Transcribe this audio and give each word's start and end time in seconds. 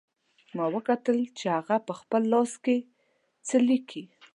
ما 0.55 0.65
وکتل 0.75 1.17
چې 1.37 1.45
هغه 1.57 1.75
په 1.87 1.93
خپل 1.99 2.21
لاس 2.33 2.51
څه 3.47 3.57
لیکي 3.67 4.03